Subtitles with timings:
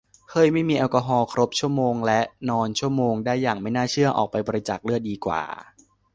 [0.31, 2.19] เฮ้ย ไม่มีแอลกอฮอล์ครบ ชั่วโมงและ
[2.49, 5.41] นอน ชั่วโมงได้อย่างไม่น่าเชื่อ ออกไปบริจาคเลือดดีกว่า